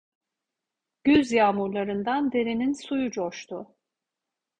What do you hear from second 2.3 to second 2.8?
derenin